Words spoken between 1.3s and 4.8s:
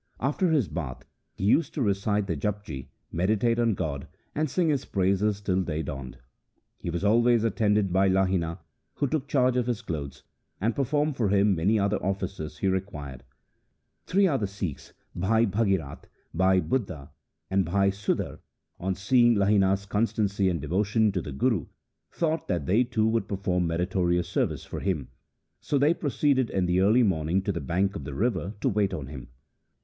he used to recite the Japji, meditate on God, and sing